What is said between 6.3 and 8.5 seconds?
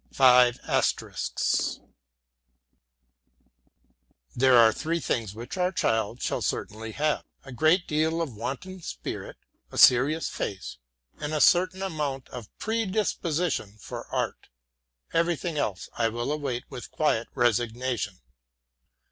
certainly have a great deal of